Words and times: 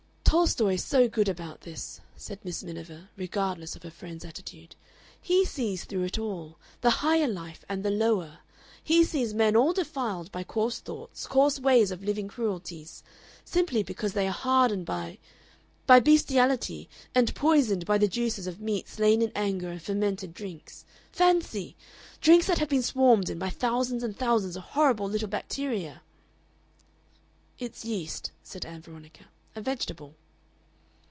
"Tolstoy 0.31 0.75
is 0.75 0.83
so 0.85 1.09
good 1.09 1.27
about 1.27 1.59
this," 1.59 1.99
said 2.15 2.39
Miss 2.45 2.63
Miniver, 2.63 3.09
regardless 3.17 3.75
of 3.75 3.83
her 3.83 3.91
friend's 3.91 4.23
attitude. 4.23 4.77
"He 5.19 5.43
sees 5.43 5.83
through 5.83 6.03
it 6.03 6.17
all. 6.17 6.57
The 6.79 6.89
Higher 7.03 7.27
Life 7.27 7.65
and 7.67 7.83
the 7.83 7.89
Lower. 7.91 8.37
He 8.81 9.03
sees 9.03 9.33
men 9.33 9.57
all 9.57 9.73
defiled 9.73 10.31
by 10.31 10.43
coarse 10.45 10.79
thoughts, 10.79 11.27
coarse 11.27 11.59
ways 11.59 11.91
of 11.91 12.01
living 12.01 12.29
cruelties. 12.29 13.03
Simply 13.43 13.83
because 13.83 14.13
they 14.13 14.25
are 14.25 14.31
hardened 14.47 14.85
by 14.85 15.19
by 15.85 15.99
bestiality, 15.99 16.87
and 17.13 17.35
poisoned 17.35 17.85
by 17.85 17.97
the 17.97 18.07
juices 18.07 18.47
of 18.47 18.61
meat 18.61 18.87
slain 18.87 19.21
in 19.21 19.33
anger 19.35 19.67
and 19.69 19.81
fermented 19.81 20.33
drinks 20.33 20.85
fancy! 21.11 21.75
drinks 22.21 22.47
that 22.47 22.57
have 22.59 22.69
been 22.69 22.83
swarmed 22.83 23.29
in 23.29 23.37
by 23.37 23.49
thousands 23.49 24.01
and 24.01 24.15
thousands 24.15 24.55
of 24.55 24.63
horrible 24.63 25.09
little 25.09 25.27
bacteria!" 25.27 26.01
"It's 27.59 27.83
yeast," 27.83 28.31
said 28.43 28.65
Ann 28.65 28.81
Veronica 28.81 29.25
"a 29.57 29.59
vegetable." 29.59 30.15